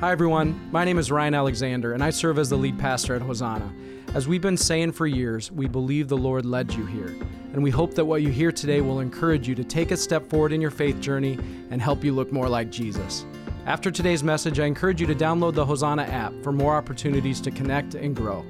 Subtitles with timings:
[0.00, 0.58] Hi, everyone.
[0.72, 3.70] My name is Ryan Alexander, and I serve as the lead pastor at Hosanna.
[4.14, 7.14] As we've been saying for years, we believe the Lord led you here,
[7.52, 10.26] and we hope that what you hear today will encourage you to take a step
[10.30, 11.38] forward in your faith journey
[11.70, 13.26] and help you look more like Jesus.
[13.66, 17.50] After today's message, I encourage you to download the Hosanna app for more opportunities to
[17.50, 18.42] connect and grow.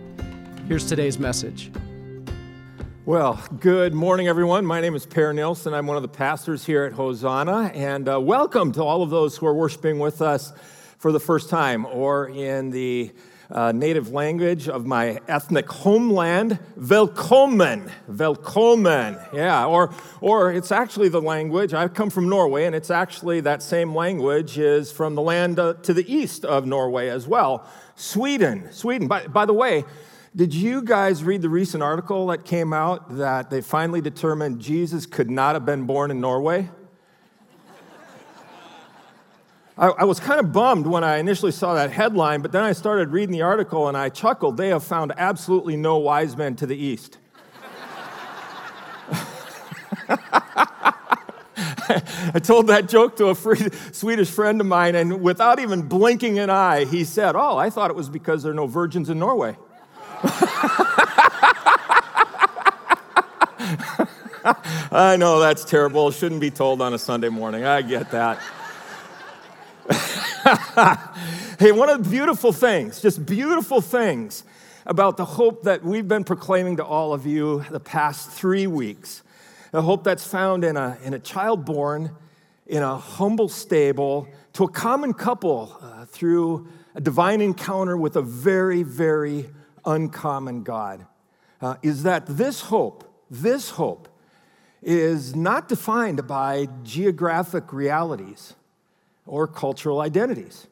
[0.69, 1.73] Here's today's message.
[3.07, 4.67] Well, good morning, everyone.
[4.67, 5.73] My name is Per Nilsen.
[5.73, 9.39] I'm one of the pastors here at Hosanna, and uh, welcome to all of those
[9.39, 10.53] who are worshiping with us
[10.99, 13.11] for the first time or in the
[13.51, 17.91] uh, native language of my ethnic homeland, Velkommen.
[18.11, 19.33] Velkommen.
[19.33, 23.63] Yeah, or, or it's actually the language, I come from Norway, and it's actually that
[23.63, 28.71] same language is from the land uh, to the east of Norway as well, Sweden.
[28.73, 29.09] Sweden.
[29.09, 29.85] By, by the way,
[30.35, 35.05] did you guys read the recent article that came out that they finally determined Jesus
[35.05, 36.71] could not have been born in Norway?
[39.77, 42.73] I, I, was kind of bummed when I initially saw that headline, but then I
[42.73, 44.57] started reading the article and I chuckled.
[44.57, 47.19] They have found absolutely no wise men to the east.
[52.33, 56.39] I told that joke to a free, Swedish friend of mine, and without even blinking
[56.39, 59.19] an eye, he said, Oh, I thought it was because there are no virgins in
[59.19, 59.57] Norway.
[64.93, 66.09] I know that's terrible.
[66.09, 67.65] It shouldn't be told on a Sunday morning.
[67.65, 68.39] I get that.
[71.59, 74.45] hey, one of the beautiful things, just beautiful things
[74.85, 79.23] about the hope that we've been proclaiming to all of you the past three weeks,
[79.73, 82.11] the hope that's found in a, in a child born
[82.67, 88.23] in a humble stable to a common couple uh, through a divine encounter with a
[88.23, 89.49] very, very
[89.85, 91.07] uncommon God
[91.61, 94.09] uh, is that this hope, this hope,
[94.83, 98.55] is not defined by geographic realities
[99.27, 100.67] or cultural identities.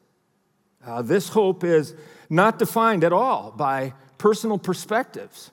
[0.84, 1.94] Uh, this hope is
[2.30, 5.50] not defined at all by personal perspectives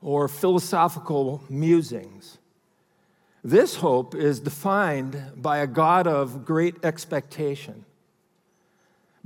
[0.00, 2.38] or philosophical musings.
[3.42, 7.84] This hope is defined by a God of great expectation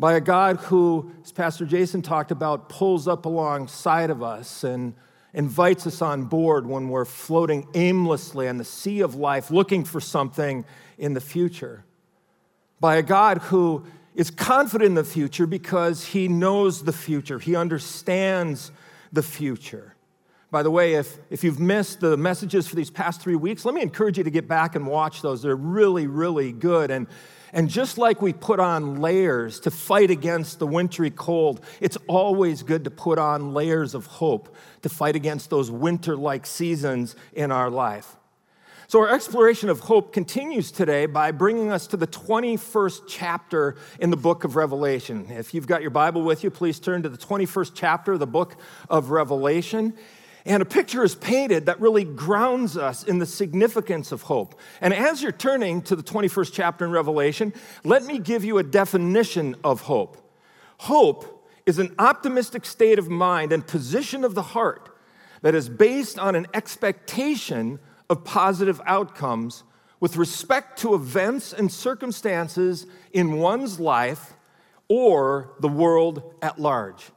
[0.01, 4.95] by a God who, as Pastor Jason talked about, pulls up alongside of us and
[5.35, 10.01] invites us on board when we're floating aimlessly on the sea of life looking for
[10.01, 10.65] something
[10.97, 11.85] in the future.
[12.81, 13.85] By a God who
[14.15, 18.73] is confident in the future because he knows the future, he understands
[19.13, 19.95] the future.
[20.51, 23.75] By the way, if, if you've missed the messages for these past three weeks, let
[23.75, 25.43] me encourage you to get back and watch those.
[25.43, 26.91] They're really, really good.
[26.91, 27.07] And
[27.53, 32.63] and just like we put on layers to fight against the wintry cold, it's always
[32.63, 37.51] good to put on layers of hope to fight against those winter like seasons in
[37.51, 38.17] our life.
[38.91, 44.11] So, our exploration of hope continues today by bringing us to the 21st chapter in
[44.11, 45.31] the book of Revelation.
[45.31, 48.27] If you've got your Bible with you, please turn to the 21st chapter of the
[48.27, 48.57] book
[48.89, 49.95] of Revelation.
[50.45, 54.59] And a picture is painted that really grounds us in the significance of hope.
[54.81, 57.53] And as you're turning to the 21st chapter in Revelation,
[57.85, 60.17] let me give you a definition of hope.
[60.79, 64.89] Hope is an optimistic state of mind and position of the heart
[65.43, 69.63] that is based on an expectation of positive outcomes
[70.01, 74.35] with respect to events and circumstances in one's life
[74.89, 77.11] or the world at large.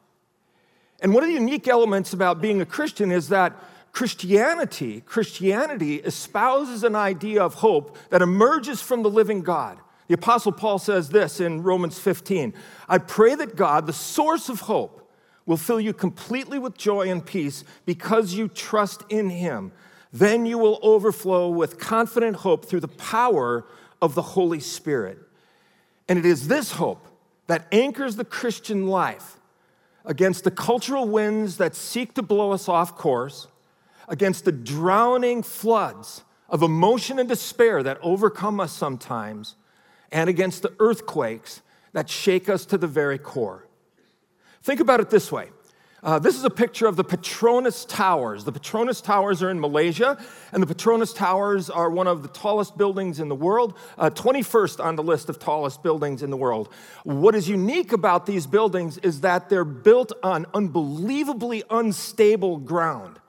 [1.04, 3.54] And one of the unique elements about being a Christian is that
[3.92, 9.78] Christianity, Christianity espouses an idea of hope that emerges from the living God.
[10.08, 12.54] The Apostle Paul says this in Romans 15
[12.88, 15.12] I pray that God, the source of hope,
[15.46, 19.74] will fill you completely with joy and peace because you trust in Him.
[20.14, 23.66] Then you will overflow with confident hope through the power
[24.02, 25.20] of the Holy Spirit.
[26.08, 27.08] And it is this hope
[27.48, 29.38] that anchors the Christian life
[30.06, 33.48] against the cultural winds that seek to blow us off course,
[34.08, 39.56] against the drowning floods of emotion and despair that overcome us sometimes,
[40.12, 41.62] and against the earthquakes
[41.94, 43.68] that shake us to the very core.
[44.62, 45.50] Think about it this way
[46.04, 48.44] uh, this is a picture of the Petronas Towers.
[48.44, 50.18] The Petronas Towers are in Malaysia,
[50.52, 54.84] and the Petronas Towers are one of the tallest buildings in the world, uh, 21st
[54.84, 56.68] on the list of tallest buildings in the world.
[57.04, 63.20] What is unique about these buildings is that they're built on unbelievably unstable ground.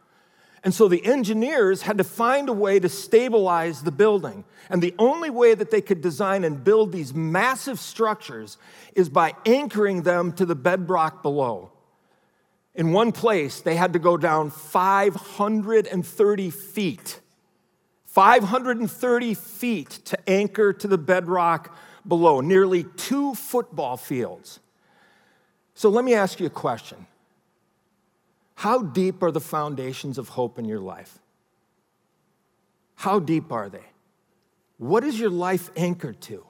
[0.64, 4.44] And so the engineers had to find a way to stabilize the building.
[4.68, 8.56] And the only way that they could design and build these massive structures
[8.96, 11.70] is by anchoring them to the bedrock below.
[12.74, 17.20] In one place, they had to go down 530 feet.
[18.06, 21.76] 530 feet to anchor to the bedrock
[22.06, 24.60] below, nearly two football fields.
[25.74, 27.06] So let me ask you a question
[28.56, 31.18] How deep are the foundations of hope in your life?
[32.96, 33.84] How deep are they?
[34.78, 36.44] What is your life anchored to?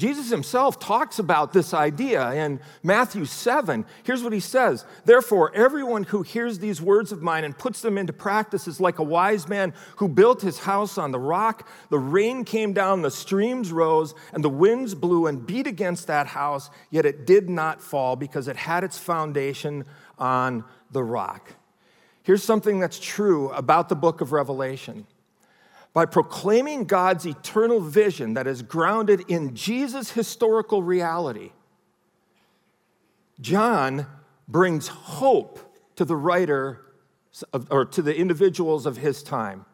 [0.00, 3.84] Jesus himself talks about this idea in Matthew 7.
[4.02, 7.98] Here's what he says Therefore, everyone who hears these words of mine and puts them
[7.98, 11.68] into practice is like a wise man who built his house on the rock.
[11.90, 16.28] The rain came down, the streams rose, and the winds blew and beat against that
[16.28, 19.84] house, yet it did not fall because it had its foundation
[20.18, 21.52] on the rock.
[22.22, 25.06] Here's something that's true about the book of Revelation
[25.92, 31.50] by proclaiming God's eternal vision that is grounded in Jesus' historical reality,
[33.40, 34.06] John
[34.46, 35.58] brings hope
[35.96, 36.80] to the writer
[37.70, 39.64] or to the individuals of his time.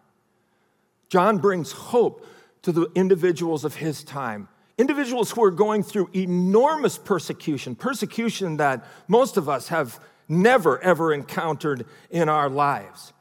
[1.09, 2.27] John brings hope
[2.63, 4.49] to the individuals of his time.
[4.79, 11.13] Individuals who are going through enormous persecution, persecution that most of us have never, ever
[11.13, 13.13] encountered in our lives.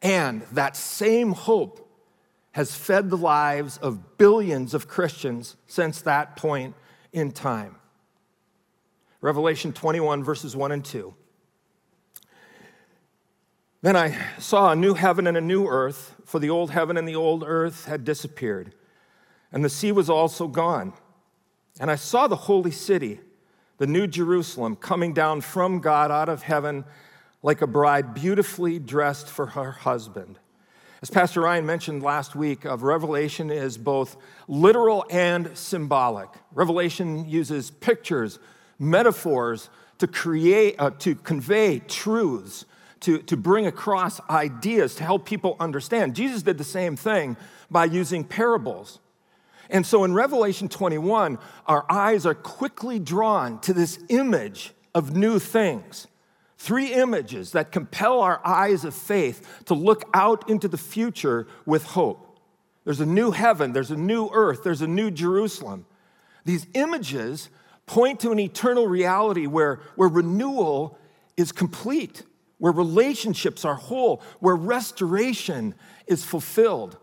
[0.00, 1.87] And that same hope
[2.52, 6.74] has fed the lives of billions of Christians since that point
[7.12, 7.76] in time.
[9.20, 11.14] Revelation 21, verses 1 and 2.
[13.82, 17.06] Then I saw a new heaven and a new earth, for the old heaven and
[17.06, 18.74] the old earth had disappeared,
[19.52, 20.92] and the sea was also gone.
[21.80, 23.20] And I saw the holy city,
[23.78, 26.84] the new Jerusalem, coming down from God out of heaven
[27.42, 30.40] like a bride beautifully dressed for her husband.
[31.00, 34.16] As Pastor Ryan mentioned last week, of Revelation is both
[34.48, 36.28] literal and symbolic.
[36.52, 38.40] Revelation uses pictures,
[38.80, 42.64] metaphors to create, uh, to convey truths,
[43.00, 46.16] to, to bring across ideas, to help people understand.
[46.16, 47.36] Jesus did the same thing
[47.70, 48.98] by using parables.
[49.70, 55.38] And so in Revelation 21, our eyes are quickly drawn to this image of new
[55.38, 56.08] things.
[56.58, 61.84] Three images that compel our eyes of faith to look out into the future with
[61.84, 62.40] hope.
[62.84, 65.86] There's a new heaven, there's a new earth, there's a new Jerusalem.
[66.44, 67.48] These images
[67.86, 70.98] point to an eternal reality where, where renewal
[71.36, 72.24] is complete,
[72.58, 75.76] where relationships are whole, where restoration
[76.08, 76.98] is fulfilled,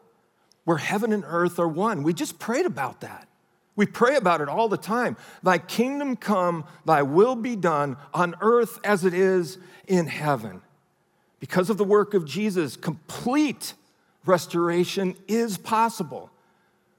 [0.66, 2.04] where heaven and earth are one.
[2.04, 3.30] We just prayed about that.
[3.76, 5.18] We pray about it all the time.
[5.44, 9.58] Thy kingdom come, thy will be done on earth as it is
[9.88, 10.62] in heaven.
[11.40, 13.74] Because of the work of Jesus, complete
[14.26, 16.32] restoration is possible.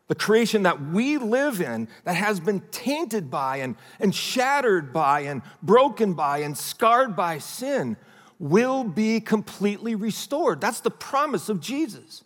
[0.09, 5.21] The creation that we live in, that has been tainted by and, and shattered by
[5.21, 7.97] and broken by and scarred by sin,
[8.39, 10.61] will be completely restored.
[10.61, 12.23] That's the promise of Jesus.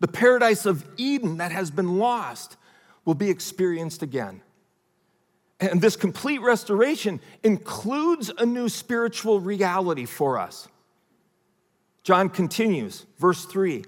[0.00, 2.57] The paradise of Eden that has been lost
[3.08, 4.42] will be experienced again.
[5.60, 10.68] And this complete restoration includes a new spiritual reality for us.
[12.02, 13.82] John continues, verse 3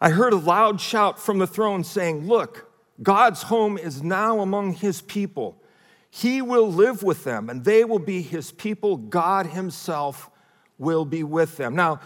[0.00, 2.70] I heard a loud shout from the throne saying, Look,
[3.02, 5.60] God's home is now among his people.
[6.08, 8.96] He will live with them, and they will be his people.
[8.96, 10.30] God himself
[10.78, 11.74] will be with them.
[11.74, 11.98] Now,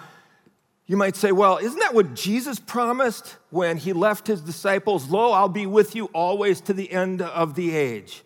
[0.91, 5.09] you might say, well, isn't that what Jesus promised when he left his disciples?
[5.09, 8.25] Lo, I'll be with you always to the end of the age.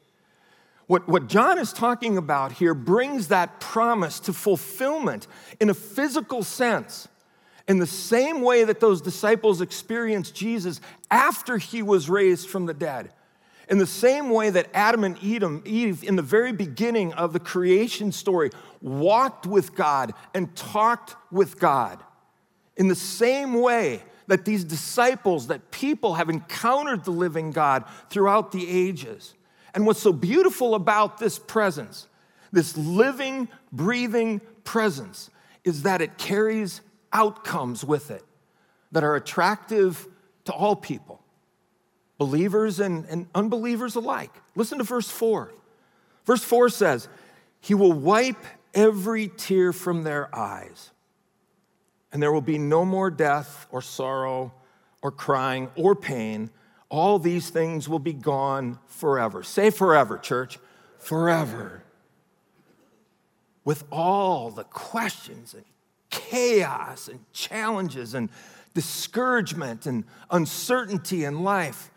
[0.87, 5.27] What, what John is talking about here brings that promise to fulfillment
[5.61, 7.07] in a physical sense.
[7.69, 10.81] In the same way that those disciples experienced Jesus
[11.11, 13.13] after he was raised from the dead.
[13.69, 18.11] In the same way that Adam and Eve, in the very beginning of the creation
[18.11, 18.49] story,
[18.81, 22.03] walked with God and talked with God.
[22.77, 28.53] In the same way that these disciples, that people have encountered the living God throughout
[28.53, 29.35] the ages.
[29.75, 32.09] And what's so beautiful about this presence,
[32.53, 35.31] this living, breathing presence,
[35.65, 36.81] is that it carries
[37.13, 38.25] outcomes with it
[38.93, 40.07] that are attractive
[40.45, 41.23] to all people,
[42.19, 44.33] believers and, and unbelievers alike.
[44.55, 45.53] Listen to verse 4.
[46.25, 47.09] Verse 4 says,
[47.61, 50.91] He will wipe every tear from their eyes
[52.15, 54.55] and there will be no more death or sorrow
[55.03, 56.49] or crying or pain.
[56.89, 59.43] All these things will be gone forever.
[59.43, 60.61] Say forever, church.
[60.99, 61.83] Forever.
[63.65, 65.65] With all the questions and
[66.09, 68.31] chaos and challenges and
[68.75, 71.91] discouragement and uncertainty in life,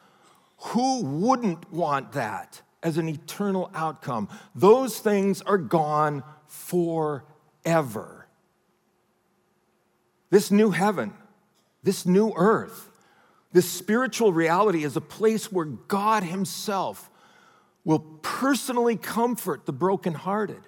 [0.58, 4.30] who wouldn't want that as an eternal outcome?
[4.56, 8.17] Those things are gone forever.
[10.30, 11.14] This new heaven,
[11.84, 12.90] this new earth,
[13.54, 17.10] This spiritual reality is a place where God Himself
[17.86, 20.62] will personally comfort the brokenhearted.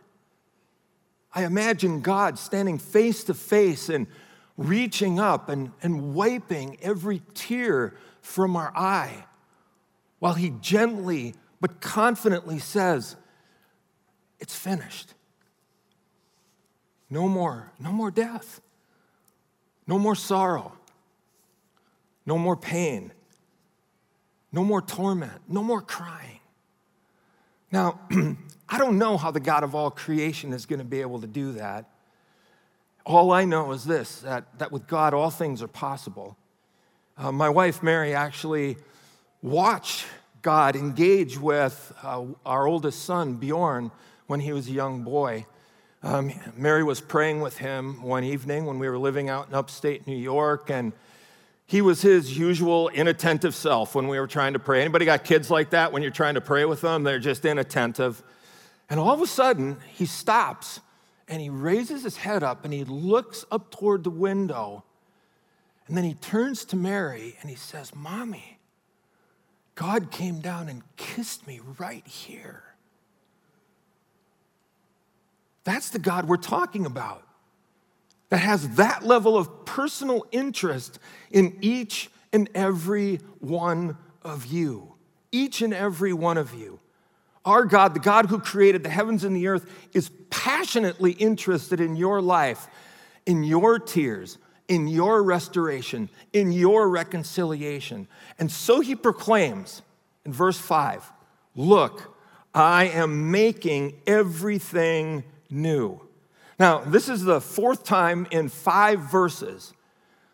[1.34, 4.08] I imagine God standing face to face and
[4.58, 9.25] reaching up and, and wiping every tear from our eye
[10.20, 13.18] while He gently but confidently says,
[14.39, 15.13] It's finished.
[17.10, 18.62] No more, no more death,
[19.89, 20.72] no more sorrow,
[22.24, 23.12] no more pain,
[24.51, 26.41] no more torment, no more crying.
[27.72, 28.00] Now,
[28.69, 31.27] I don't know how the God of all creation is going to be able to
[31.27, 31.89] do that.
[33.03, 36.38] All I know is this that, that with God, all things are possible.
[37.17, 38.77] Uh, my wife, Mary, actually
[39.41, 40.05] watched
[40.43, 43.89] God engage with uh, our oldest son, Bjorn,
[44.27, 45.48] when he was a young boy.
[46.01, 50.08] Um, Mary was praying with him one evening when we were living out in upstate
[50.08, 50.94] New York, and
[51.65, 54.79] he was his usual inattentive self when we were trying to pray.
[54.79, 57.03] Anybody got kids like that when you're trying to pray with them?
[57.03, 58.24] They're just inattentive.
[58.89, 60.79] And all of a sudden, he stops
[61.27, 64.84] and he raises his head up and he looks up toward the window.
[65.88, 68.58] And then he turns to Mary and he says, Mommy,
[69.75, 72.63] God came down and kissed me right here.
[75.70, 77.22] That's the God we're talking about
[78.30, 80.98] that has that level of personal interest
[81.30, 84.96] in each and every one of you.
[85.32, 86.80] Each and every one of you.
[87.46, 91.96] Our God, the God who created the heavens and the earth, is passionately interested in
[91.96, 92.66] your life,
[93.28, 98.08] in your tears, in your restoration, in your reconciliation.
[98.40, 99.84] And so he proclaims
[100.26, 101.12] in verse 5
[101.56, 102.18] Look,
[102.56, 106.01] I am making everything new.
[106.58, 109.74] Now, this is the fourth time in five verses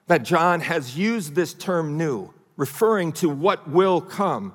[0.07, 4.53] that John has used this term new, referring to what will come.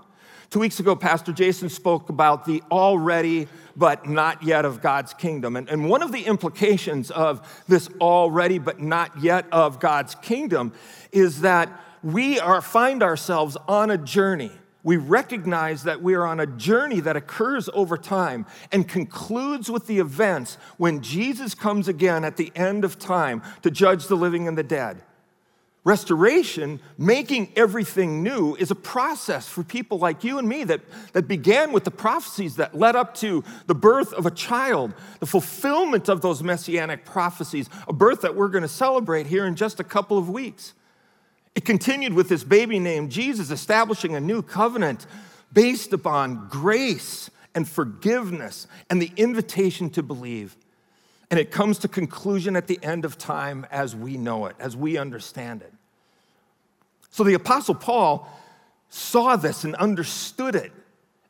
[0.50, 5.55] Two weeks ago, Pastor Jason spoke about the already but not yet of God's kingdom.
[5.55, 10.73] And, and one of the implications of this already but not yet of God's kingdom
[11.12, 11.71] is that
[12.02, 14.50] we are, find ourselves on a journey
[14.83, 19.87] we recognize that we are on a journey that occurs over time and concludes with
[19.87, 24.49] the events when Jesus comes again at the end of time to judge the living
[24.49, 25.03] and the dead.
[25.83, 30.83] Restoration, making everything new, is a process for people like you and me that,
[31.15, 35.27] that began with the prophecies that led up to the birth of a child, the
[35.27, 39.81] fulfillment of those messianic prophecies, a birth that we're going to celebrate here in just
[39.81, 40.75] a couple of weeks.
[41.54, 45.07] It continued with this baby named Jesus establishing a new covenant
[45.52, 50.57] based upon grace and forgiveness and the invitation to believe.
[51.30, 54.76] And it comes to conclusion at the end of time as we know it, as
[54.76, 55.73] we understand it.
[57.11, 58.28] So the Apostle Paul
[58.88, 60.73] saw this and understood it.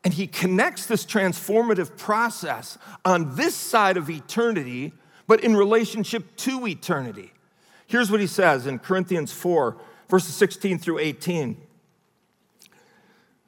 [0.02, 4.92] And he connects this transformative process on this side of eternity,
[5.26, 7.32] but in relationship to eternity.
[7.86, 9.76] Here's what he says in Corinthians 4
[10.10, 11.56] verses 16 through 18.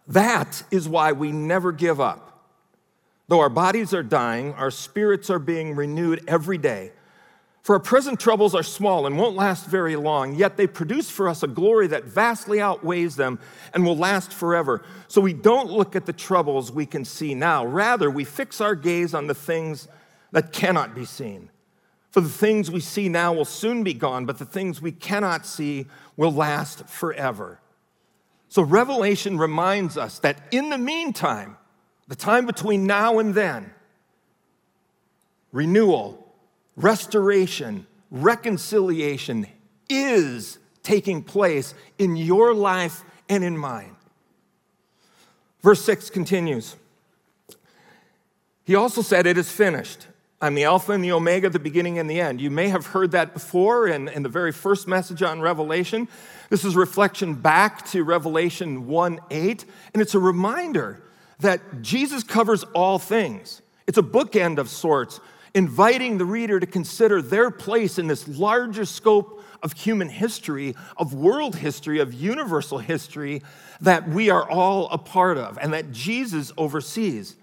[0.09, 2.29] That is why we never give up.
[3.29, 6.93] Though our bodies are dying, our spirits are being renewed every day.
[7.63, 11.29] For our present troubles are small and won't last very long, yet they produce for
[11.29, 13.39] us a glory that vastly outweighs them
[13.73, 14.83] and will last forever.
[15.07, 17.65] So we don't look at the troubles we can see now.
[17.65, 19.87] Rather, we fix our gaze on the things
[20.33, 21.51] that cannot be seen.
[22.13, 25.47] For the things we see now will soon be gone, but the things we cannot
[25.47, 27.59] see will last forever.
[28.51, 31.57] So, Revelation reminds us that in the meantime,
[32.09, 33.73] the time between now and then,
[35.53, 36.35] renewal,
[36.77, 39.47] restoration, reconciliation
[39.89, 43.97] is taking place in your life and in mine.
[45.63, 46.77] Verse 6 continues.
[48.65, 50.09] He also said, It is finished.
[50.43, 52.41] I'm the Alpha and the Omega, the beginning and the end.
[52.41, 56.09] You may have heard that before in, in the very first message on Revelation.
[56.51, 61.01] This is reflection back to Revelation 1 8, and it's a reminder
[61.39, 63.63] that Jesus covers all things.
[63.87, 65.21] It's a bookend of sorts,
[65.55, 71.15] inviting the reader to consider their place in this larger scope of human history, of
[71.15, 73.43] world history, of universal history
[73.81, 77.37] that we are all a part of and that Jesus oversees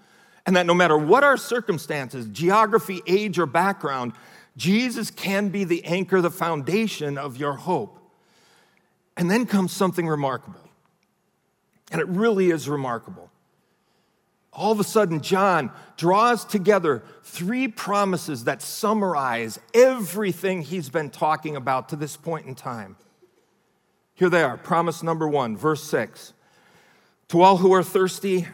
[0.46, 4.12] and that no matter what our circumstances, geography, age, or background,
[4.56, 7.98] Jesus can be the anchor, the foundation of your hope.
[9.16, 10.60] And then comes something remarkable.
[11.92, 13.30] And it really is remarkable.
[14.52, 21.54] All of a sudden, John draws together three promises that summarize everything he's been talking
[21.54, 22.96] about to this point in time.
[24.14, 24.56] Here they are.
[24.56, 26.32] Promise number one, verse six.
[27.28, 28.48] To all who are thirsty,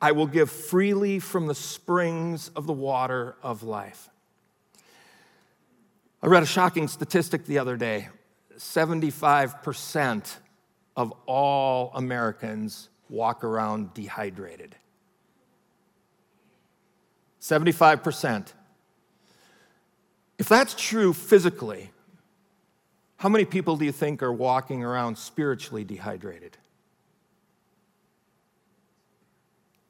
[0.00, 4.08] I will give freely from the springs of the water of life.
[6.22, 8.08] I read a shocking statistic the other day
[8.56, 10.36] 75%
[10.96, 14.74] of all Americans walk around dehydrated.
[17.40, 18.52] 75%.
[20.38, 21.90] If that's true physically,
[23.16, 26.56] how many people do you think are walking around spiritually dehydrated?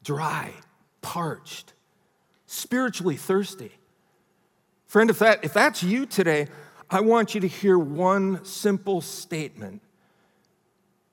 [0.08, 0.54] Dry,
[1.02, 1.74] parched,
[2.46, 3.72] spiritually thirsty.
[4.86, 6.46] Friend, if, that, if that's you today,
[6.88, 9.82] I want you to hear one simple statement.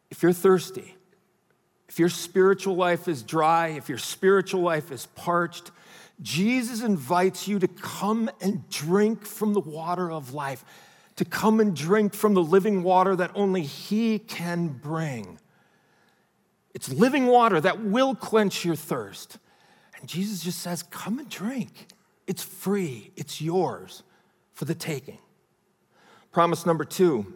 [0.10, 0.96] If you're thirsty,
[1.90, 5.72] if your spiritual life is dry, if your spiritual life is parched,
[6.22, 10.64] Jesus invites you to come and drink from the water of life,
[11.18, 15.38] to come and drink from the living water that only He can bring.
[16.75, 19.39] It's living water that will quench your thirst.
[20.00, 21.88] And Jesus just says, Come and drink.
[22.27, 24.03] It's free, it's yours
[24.53, 25.17] for the taking.
[26.32, 27.34] Promise number two,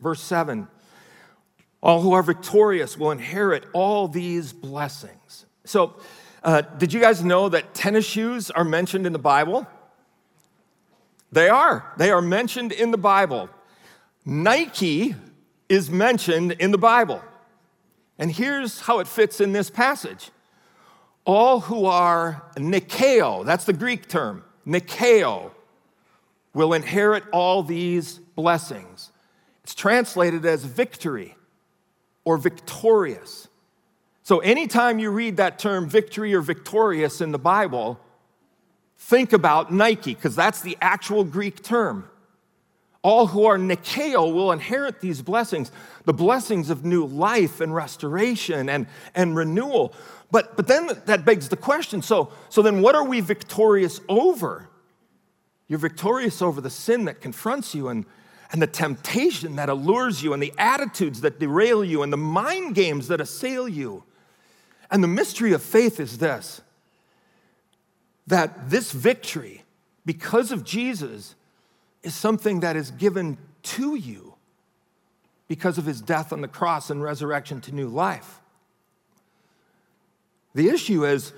[0.00, 0.68] verse seven
[1.82, 5.46] all who are victorious will inherit all these blessings.
[5.64, 5.96] So,
[6.44, 9.66] uh, did you guys know that tennis shoes are mentioned in the Bible?
[11.32, 11.92] They are.
[11.96, 13.48] They are mentioned in the Bible.
[14.24, 15.16] Nike
[15.68, 17.22] is mentioned in the Bible.
[18.22, 20.30] And here's how it fits in this passage
[21.24, 25.50] all who are Nikeo, that's the Greek term, Nikeo,
[26.54, 29.10] will inherit all these blessings.
[29.64, 31.34] It's translated as victory
[32.24, 33.48] or victorious.
[34.22, 37.98] So, anytime you read that term victory or victorious in the Bible,
[38.98, 42.08] think about Nike, because that's the actual Greek term.
[43.02, 45.72] All who are Nikeo will inherit these blessings,
[46.04, 49.92] the blessings of new life and restoration and, and renewal.
[50.30, 54.68] But, but then that begs the question so, so then what are we victorious over?
[55.66, 58.06] You're victorious over the sin that confronts you and,
[58.52, 62.74] and the temptation that allures you, and the attitudes that derail you, and the mind
[62.74, 64.04] games that assail you.
[64.90, 66.60] And the mystery of faith is this
[68.26, 69.64] that this victory,
[70.06, 71.34] because of Jesus,
[72.02, 74.34] is something that is given to you
[75.48, 78.40] because of his death on the cross and resurrection to new life.
[80.54, 81.32] The issue is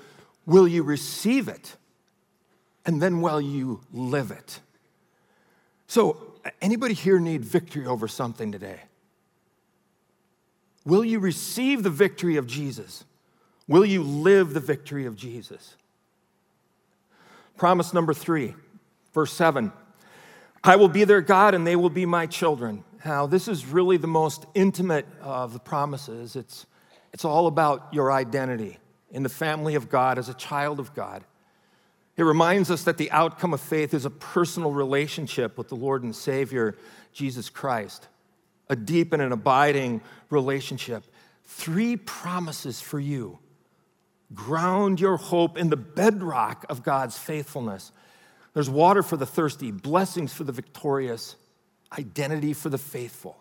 [0.45, 1.75] will you receive it?
[2.85, 4.59] And then will you live it?
[5.87, 8.81] So, Anybody here need victory over something today?
[10.85, 13.05] Will you receive the victory of Jesus?
[13.67, 15.75] Will you live the victory of Jesus?
[17.57, 18.53] Promise number three,
[19.13, 19.71] verse seven
[20.65, 22.83] I will be their God and they will be my children.
[23.05, 26.35] Now, this is really the most intimate of the promises.
[26.35, 26.65] It's,
[27.13, 28.79] it's all about your identity
[29.11, 31.23] in the family of God as a child of God.
[32.17, 36.01] It reminds us that the outcome of faith is a personal relationship with the Lord
[36.01, 36.75] and Savior,
[37.13, 38.07] Jesus Christ,
[38.67, 40.01] a deep and an abiding
[40.31, 41.03] relationship.
[41.43, 43.37] Three promises for you.
[44.33, 47.91] Ground your hope in the bedrock of God's faithfulness.
[48.55, 51.35] There's water for the thirsty, blessings for the victorious,
[51.91, 53.37] identity for the faithful.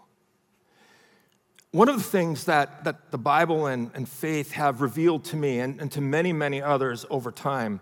[1.71, 5.61] One of the things that, that the Bible and, and faith have revealed to me
[5.61, 7.81] and, and to many, many others over time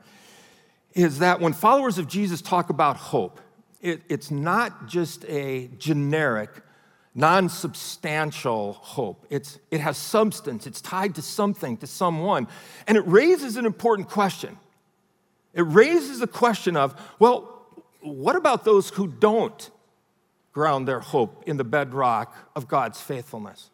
[0.93, 3.41] is that when followers of Jesus talk about hope,
[3.81, 6.51] it, it's not just a generic,
[7.15, 9.27] non substantial hope.
[9.31, 12.47] It's, it has substance, it's tied to something, to someone.
[12.87, 14.59] And it raises an important question.
[15.55, 17.49] It raises the question of, well,
[18.01, 19.71] what about those who don't
[20.53, 23.71] ground their hope in the bedrock of God's faithfulness?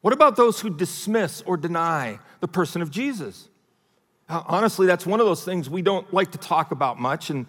[0.00, 3.48] What about those who dismiss or deny the person of Jesus?
[4.28, 7.28] Uh, honestly, that's one of those things we don't like to talk about much.
[7.28, 7.46] And,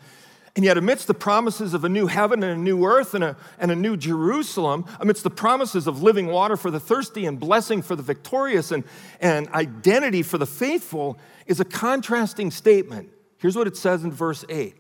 [0.55, 3.37] and yet, amidst the promises of a new heaven and a new earth and a,
[3.57, 7.81] and a new Jerusalem, amidst the promises of living water for the thirsty and blessing
[7.81, 8.83] for the victorious and,
[9.21, 13.09] and identity for the faithful, is a contrasting statement.
[13.41, 14.75] Here's what it says in verse 8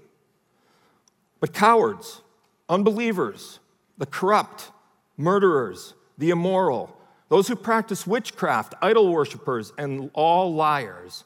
[1.39, 2.21] But cowards,
[2.69, 3.59] unbelievers,
[3.97, 4.71] the corrupt,
[5.17, 6.95] murderers, the immoral,
[7.29, 11.23] those who practice witchcraft, idol worshippers, and all liars,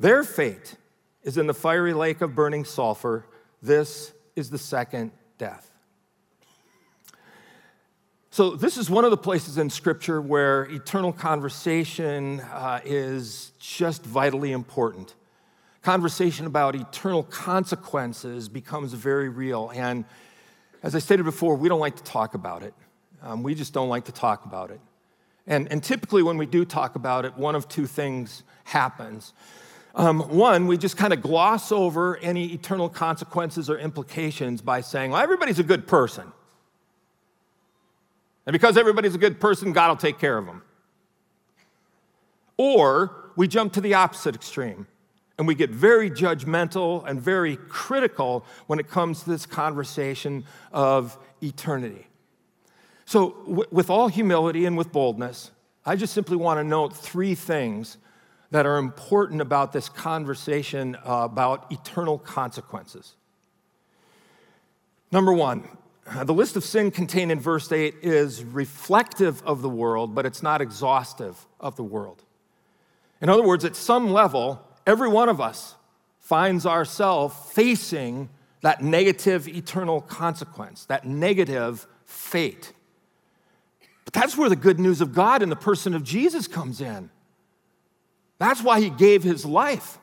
[0.00, 0.74] their fate
[1.22, 3.24] is in the fiery lake of burning sulfur.
[3.62, 5.70] This is the second death.
[8.30, 14.04] So, this is one of the places in Scripture where eternal conversation uh, is just
[14.04, 15.14] vitally important.
[15.82, 19.70] Conversation about eternal consequences becomes very real.
[19.74, 20.04] And
[20.82, 22.72] as I stated before, we don't like to talk about it.
[23.20, 24.80] Um, we just don't like to talk about it.
[25.46, 29.32] And, and typically, when we do talk about it, one of two things happens.
[29.96, 35.10] Um, one, we just kind of gloss over any eternal consequences or implications by saying,
[35.10, 36.32] well, everybody's a good person.
[38.46, 40.62] And because everybody's a good person, God will take care of them.
[42.56, 44.86] Or we jump to the opposite extreme
[45.42, 51.18] and we get very judgmental and very critical when it comes to this conversation of
[51.42, 52.06] eternity.
[53.06, 55.50] So, w- with all humility and with boldness,
[55.84, 57.96] I just simply want to note three things
[58.52, 63.16] that are important about this conversation uh, about eternal consequences.
[65.10, 65.64] Number one,
[66.22, 70.40] the list of sin contained in verse 8 is reflective of the world, but it's
[70.40, 72.22] not exhaustive of the world.
[73.20, 75.74] In other words, at some level, every one of us
[76.20, 78.28] finds ourselves facing
[78.62, 82.72] that negative eternal consequence, that negative fate.
[84.04, 87.10] But that's where the good news of God in the person of Jesus comes in.
[88.38, 89.98] That's why he gave his life.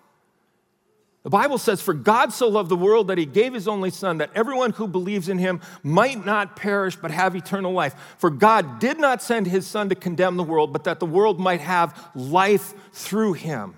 [1.23, 4.19] The Bible says, For God so loved the world that he gave his only Son,
[4.19, 8.15] that everyone who believes in him might not perish but have eternal life.
[8.17, 11.39] For God did not send his Son to condemn the world, but that the world
[11.39, 13.75] might have life through him.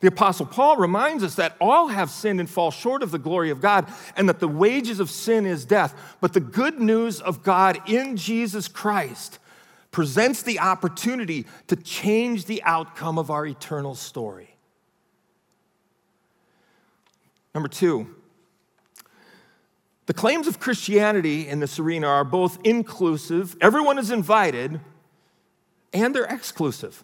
[0.00, 3.50] The Apostle Paul reminds us that all have sinned and fall short of the glory
[3.50, 6.16] of God, and that the wages of sin is death.
[6.20, 9.38] But the good news of God in Jesus Christ
[9.90, 14.54] presents the opportunity to change the outcome of our eternal story.
[17.54, 18.14] Number two,
[20.06, 24.80] the claims of Christianity in this arena are both inclusive, everyone is invited,
[25.92, 27.02] and they're exclusive.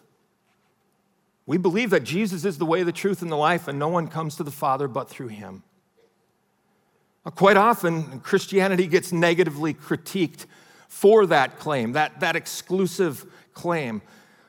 [1.45, 4.07] We believe that Jesus is the way, the truth, and the life, and no one
[4.07, 5.63] comes to the Father but through him.
[7.23, 10.45] Quite often, Christianity gets negatively critiqued
[10.87, 14.01] for that claim, that, that exclusive claim.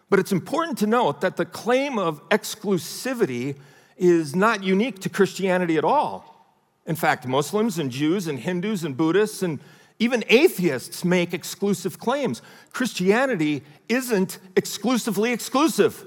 [0.09, 3.57] But it's important to note that the claim of exclusivity
[3.97, 6.55] is not unique to Christianity at all.
[6.87, 9.59] In fact, Muslims and Jews and Hindus and Buddhists and
[9.99, 12.43] even atheists make exclusive claims.
[12.73, 16.07] Christianity isn't exclusively exclusive.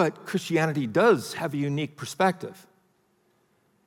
[0.00, 2.66] But Christianity does have a unique perspective.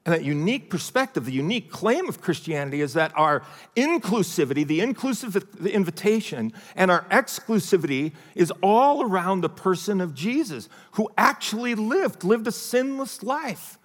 [0.06, 3.41] And that unique perspective, the unique claim of Christianity is that our
[3.76, 11.10] inclusivity, the inclusive invitation, and our exclusivity is all around the person of Jesus, who
[11.17, 13.80] actually lived, lived a sinless life,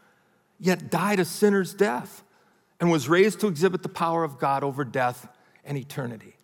[0.60, 2.24] yet died a sinner's death,
[2.78, 5.26] and was raised to exhibit the power of God over death
[5.64, 6.36] and eternity.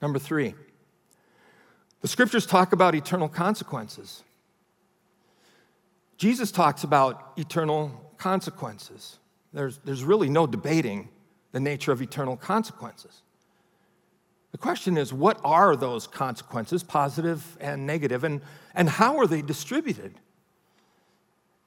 [0.00, 0.54] Number three,
[2.06, 4.22] the scriptures talk about eternal consequences.
[6.18, 9.18] Jesus talks about eternal consequences.
[9.52, 11.08] There's, there's really no debating
[11.50, 13.22] the nature of eternal consequences.
[14.52, 18.40] The question is, what are those consequences, positive and negative, and,
[18.72, 20.14] and how are they distributed?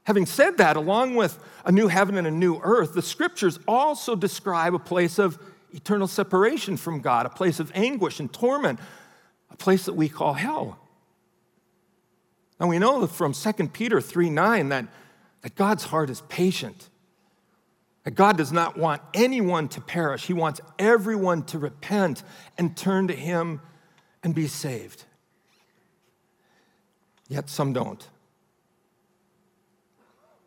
[0.03, 4.15] Having said that, along with a new heaven and a new earth, the scriptures also
[4.15, 5.37] describe a place of
[5.73, 8.79] eternal separation from God, a place of anguish and torment,
[9.59, 10.79] place that we call hell.
[12.59, 14.87] And we know from 2 Peter 3 9 that,
[15.41, 16.89] that God's heart is patient.
[18.03, 20.25] That God does not want anyone to perish.
[20.25, 22.23] He wants everyone to repent
[22.57, 23.61] and turn to Him
[24.23, 25.05] and be saved.
[27.27, 28.07] Yet some don't.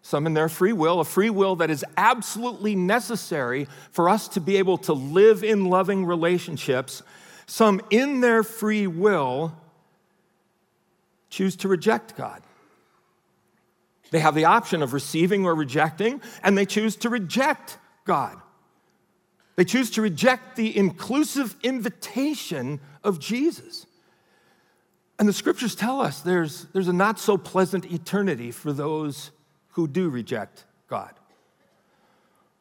[0.03, 4.40] Some in their free will, a free will that is absolutely necessary for us to
[4.40, 7.05] be able to live in loving relationships
[7.53, 9.55] some, in their free will,
[11.29, 12.43] choose to reject God.
[14.11, 18.38] They have the option of receiving or rejecting, and they choose to reject God.
[19.57, 23.85] They choose to reject the inclusive invitation of Jesus.
[25.19, 29.31] And the scriptures tell us there's, there's a not so pleasant eternity for those
[29.73, 31.12] who do reject God.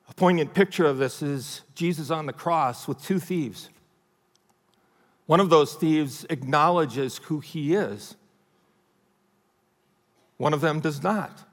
[0.09, 3.69] A poignant picture of this is Jesus on the cross with two thieves.
[5.31, 8.17] One of those thieves acknowledges who he is,
[10.35, 11.45] one of them does not.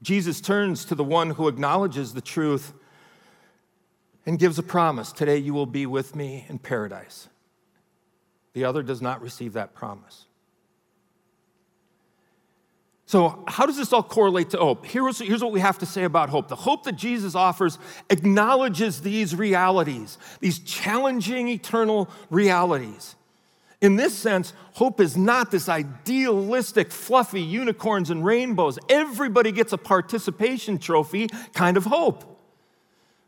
[0.00, 2.72] Jesus turns to the one who acknowledges the truth
[4.24, 7.28] and gives a promise Today you will be with me in paradise.
[8.54, 10.24] The other does not receive that promise.
[13.06, 14.86] So, how does this all correlate to hope?
[14.86, 16.48] Here's, here's what we have to say about hope.
[16.48, 23.14] The hope that Jesus offers acknowledges these realities, these challenging eternal realities.
[23.82, 29.78] In this sense, hope is not this idealistic, fluffy unicorns and rainbows, everybody gets a
[29.78, 32.24] participation trophy kind of hope.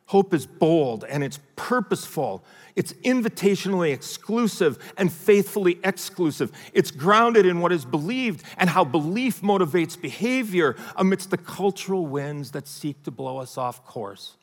[0.07, 2.43] Hope is bold and it's purposeful.
[2.77, 6.53] It's invitationally exclusive and faithfully exclusive.
[6.75, 12.51] It's grounded in what is believed and how belief motivates behavior amidst the cultural winds
[12.51, 14.37] that seek to blow us off course.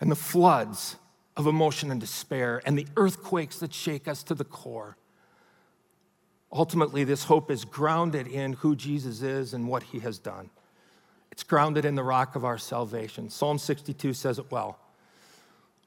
[0.00, 0.96] And the floods
[1.36, 4.96] of emotion and despair and the earthquakes that shake us to the core.
[6.52, 10.50] Ultimately, this hope is grounded in who Jesus is and what he has done.
[11.32, 13.30] It's grounded in the rock of our salvation.
[13.30, 14.78] Psalm 62 says it well.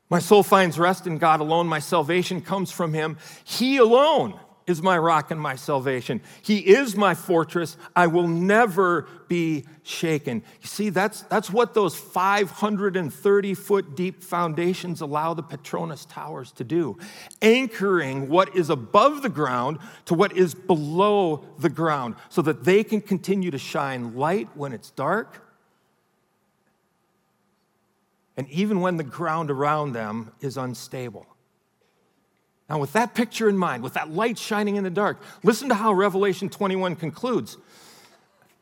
[0.09, 1.67] My soul finds rest in God alone.
[1.67, 3.17] My salvation comes from him.
[3.43, 6.21] He alone is my rock and my salvation.
[6.43, 7.75] He is my fortress.
[7.95, 10.43] I will never be shaken.
[10.61, 16.63] You see, that's, that's what those 530 foot deep foundations allow the Petronas Towers to
[16.63, 16.97] do,
[17.41, 22.83] anchoring what is above the ground to what is below the ground so that they
[22.83, 25.48] can continue to shine light when it's dark.
[28.39, 31.25] And even when the ground around them is unstable.
[32.69, 35.75] Now, with that picture in mind, with that light shining in the dark, listen to
[35.75, 37.57] how Revelation 21 concludes.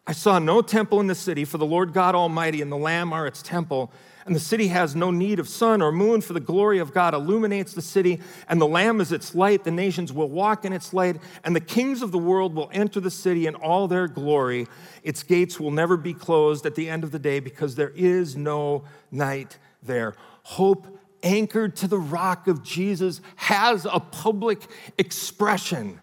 [0.07, 3.13] I saw no temple in the city, for the Lord God Almighty and the Lamb
[3.13, 3.91] are its temple.
[4.25, 7.13] And the city has no need of sun or moon, for the glory of God
[7.13, 9.63] illuminates the city, and the Lamb is its light.
[9.63, 12.99] The nations will walk in its light, and the kings of the world will enter
[12.99, 14.65] the city in all their glory.
[15.03, 18.35] Its gates will never be closed at the end of the day, because there is
[18.35, 20.15] no night there.
[20.43, 24.61] Hope anchored to the rock of Jesus, has a public
[24.97, 25.99] expression.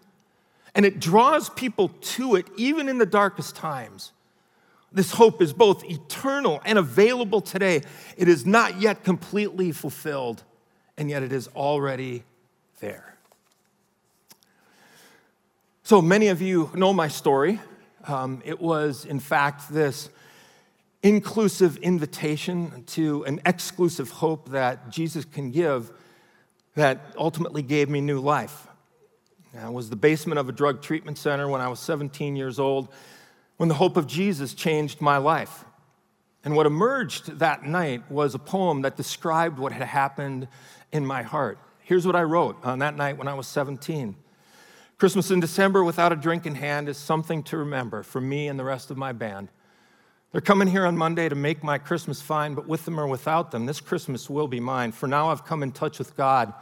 [0.73, 4.11] And it draws people to it even in the darkest times.
[4.91, 7.81] This hope is both eternal and available today.
[8.17, 10.43] It is not yet completely fulfilled,
[10.97, 12.23] and yet it is already
[12.79, 13.15] there.
[15.83, 17.59] So many of you know my story.
[18.07, 20.09] Um, it was, in fact, this
[21.05, 25.91] inclusive invitation to an exclusive hope that Jesus can give
[26.73, 28.67] that ultimately gave me new life.
[29.55, 32.89] I was the basement of a drug treatment center when I was 17 years old
[33.57, 35.63] when the hope of Jesus changed my life.
[36.43, 40.47] And what emerged that night was a poem that described what had happened
[40.91, 41.59] in my heart.
[41.83, 44.15] Here's what I wrote on that night when I was 17.
[44.97, 48.59] Christmas in December without a drink in hand is something to remember for me and
[48.59, 49.49] the rest of my band.
[50.35, 53.51] They're coming here on Monday to make my Christmas fine, but with them or without
[53.51, 54.91] them, this Christmas will be mine.
[54.91, 56.53] For now I've come in touch with God,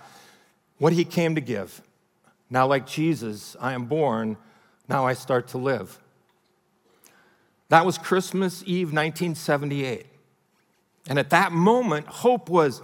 [0.77, 1.81] what He came to give.
[2.51, 4.37] Now, like Jesus, I am born.
[4.87, 5.97] Now I start to live.
[7.69, 10.05] That was Christmas Eve 1978.
[11.09, 12.79] And at that moment, hope was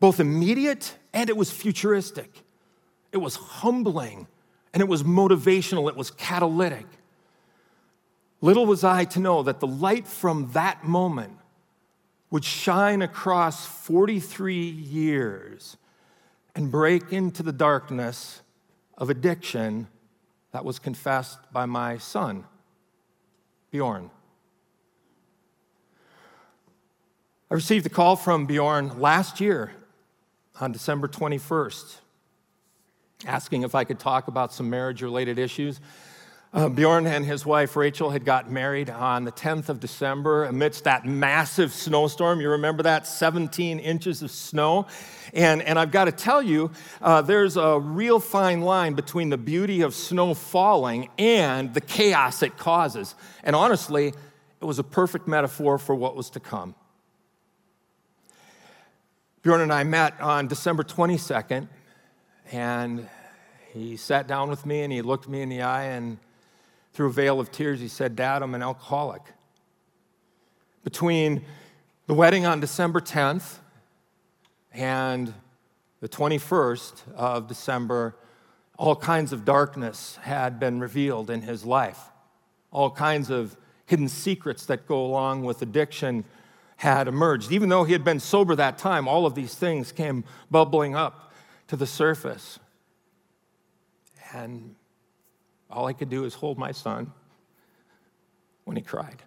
[0.00, 2.42] both immediate and it was futuristic.
[3.12, 4.26] It was humbling
[4.72, 6.86] and it was motivational, it was catalytic.
[8.44, 11.38] Little was I to know that the light from that moment
[12.30, 15.78] would shine across 43 years
[16.54, 18.42] and break into the darkness
[18.98, 19.88] of addiction
[20.52, 22.44] that was confessed by my son,
[23.70, 24.10] Bjorn.
[27.50, 29.72] I received a call from Bjorn last year
[30.60, 31.96] on December 21st,
[33.24, 35.80] asking if I could talk about some marriage related issues.
[36.54, 40.84] Uh, Bjorn and his wife Rachel had got married on the 10th of December amidst
[40.84, 42.40] that massive snowstorm.
[42.40, 44.86] You remember that 17 inches of snow?
[45.32, 46.70] And, and I've got to tell you,
[47.02, 52.40] uh, there's a real fine line between the beauty of snow falling and the chaos
[52.44, 53.16] it causes.
[53.42, 54.12] And honestly,
[54.60, 56.76] it was a perfect metaphor for what was to come.
[59.42, 61.66] Bjorn and I met on December 22nd,
[62.52, 63.08] and
[63.72, 66.16] he sat down with me and he looked me in the eye and
[66.94, 69.22] through a veil of tears, he said, Dad, I'm an alcoholic.
[70.84, 71.44] Between
[72.06, 73.58] the wedding on December 10th
[74.72, 75.34] and
[76.00, 78.14] the 21st of December,
[78.78, 81.98] all kinds of darkness had been revealed in his life.
[82.70, 86.24] All kinds of hidden secrets that go along with addiction
[86.76, 87.50] had emerged.
[87.50, 91.32] Even though he had been sober that time, all of these things came bubbling up
[91.68, 92.60] to the surface.
[94.32, 94.76] And
[95.74, 97.12] all I could do is hold my son
[98.64, 99.22] when he cried.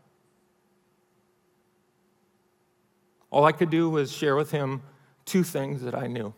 [3.29, 4.81] All I could do was share with him
[5.25, 6.33] two things that I knew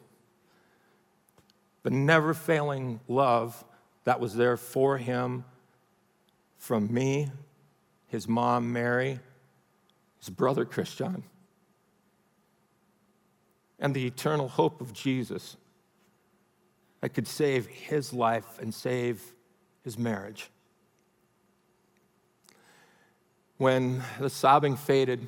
[1.84, 3.64] the never failing love
[4.04, 5.46] that was there for him
[6.58, 7.32] from me,
[8.08, 9.20] his mom, Mary,
[10.18, 11.24] his brother, Christian,
[13.80, 15.56] and the eternal hope of Jesus
[17.00, 19.24] that could save his life and save
[19.90, 20.50] his marriage.
[23.58, 25.28] When the sobbing faded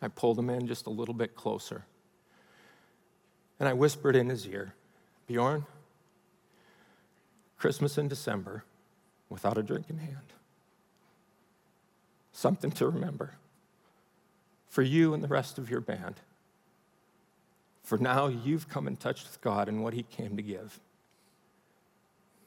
[0.00, 1.84] I pulled him in just a little bit closer.
[3.58, 4.74] And I whispered in his ear,
[5.26, 5.66] Bjorn,
[7.56, 8.64] Christmas in December
[9.28, 10.32] without a drink in hand.
[12.32, 13.34] Something to remember
[14.68, 16.16] for you and the rest of your band.
[17.82, 20.78] For now, you've come in touch with God and what He came to give.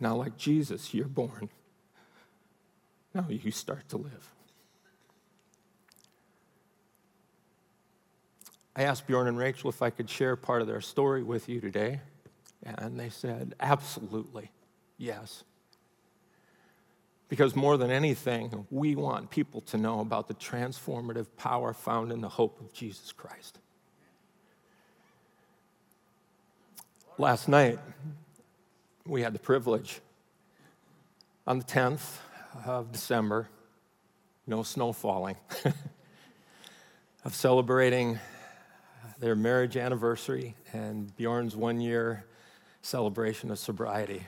[0.01, 1.49] Now, like Jesus, you're born.
[3.13, 4.33] Now you start to live.
[8.75, 11.61] I asked Bjorn and Rachel if I could share part of their story with you
[11.61, 12.01] today,
[12.63, 14.49] and they said, absolutely,
[14.97, 15.43] yes.
[17.29, 22.21] Because more than anything, we want people to know about the transformative power found in
[22.21, 23.59] the hope of Jesus Christ.
[27.17, 27.77] Last night,
[29.05, 29.99] we had the privilege
[31.47, 32.17] on the 10th
[32.65, 33.49] of December,
[34.45, 35.35] no snow falling,
[37.25, 38.19] of celebrating
[39.19, 42.25] their marriage anniversary and Bjorn's one year
[42.81, 44.23] celebration of sobriety.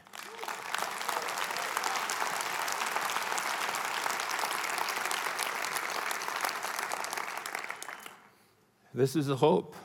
[8.95, 9.75] This is a hope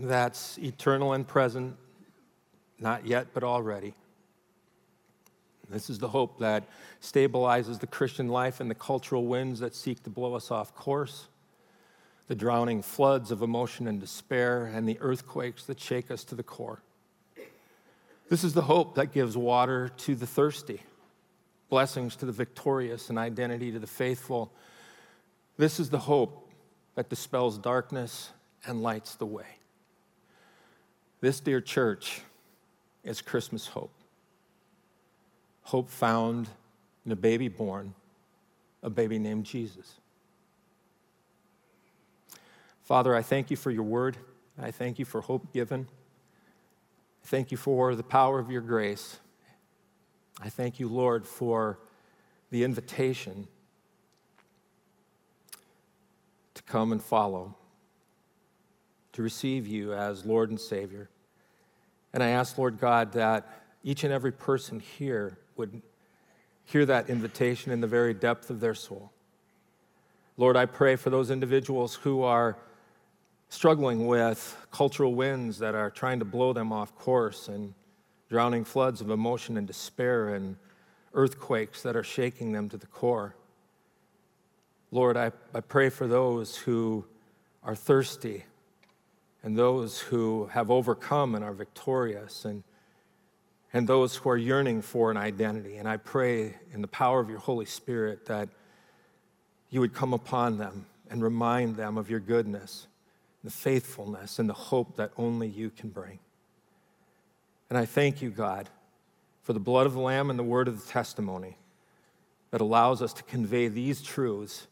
[0.00, 1.76] that's eternal and present,
[2.80, 3.94] not yet, but already.
[5.70, 6.64] This is the hope that
[7.02, 11.26] stabilizes the Christian life and the cultural winds that seek to blow us off course,
[12.26, 16.42] the drowning floods of emotion and despair, and the earthquakes that shake us to the
[16.42, 16.80] core.
[18.30, 20.82] This is the hope that gives water to the thirsty,
[21.68, 24.52] blessings to the victorious, and identity to the faithful.
[25.58, 26.50] This is the hope
[26.94, 28.30] that dispels darkness
[28.66, 29.46] and lights the way.
[31.20, 32.22] This, dear church,
[33.08, 33.92] is Christmas hope
[35.68, 36.48] hope found
[37.04, 37.92] in a baby born,
[38.82, 40.00] a baby named Jesus.
[42.82, 44.16] Father, I thank you for your word.
[44.58, 45.86] I thank you for hope given.
[47.24, 49.20] Thank you for the power of your grace.
[50.40, 51.78] I thank you, Lord, for
[52.50, 53.46] the invitation
[56.54, 57.54] to come and follow,
[59.12, 61.10] to receive you as Lord and Savior.
[62.12, 63.46] And I ask, Lord God, that
[63.82, 65.82] each and every person here would
[66.64, 69.12] hear that invitation in the very depth of their soul.
[70.36, 72.56] Lord, I pray for those individuals who are
[73.48, 77.74] struggling with cultural winds that are trying to blow them off course and
[78.28, 80.56] drowning floods of emotion and despair and
[81.14, 83.34] earthquakes that are shaking them to the core.
[84.90, 87.04] Lord, I, I pray for those who
[87.62, 88.44] are thirsty
[89.42, 92.62] and those who have overcome and are victorious and
[93.72, 95.76] and those who are yearning for an identity.
[95.76, 98.48] And I pray in the power of your Holy Spirit that
[99.70, 102.86] you would come upon them and remind them of your goodness,
[103.44, 106.18] the faithfulness, and the hope that only you can bring.
[107.68, 108.68] And I thank you, God,
[109.42, 111.56] for the blood of the Lamb and the word of the testimony
[112.50, 114.66] that allows us to convey these truths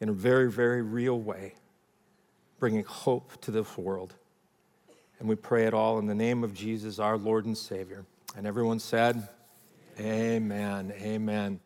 [0.00, 1.54] in a very, very real way,
[2.58, 4.14] bringing hope to this world.
[5.18, 8.04] And we pray it all in the name of Jesus, our Lord and Savior.
[8.36, 9.28] And everyone said,
[9.98, 10.92] Amen.
[10.92, 10.94] Amen.
[11.00, 11.60] Amen.